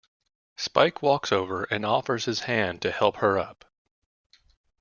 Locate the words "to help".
2.81-3.17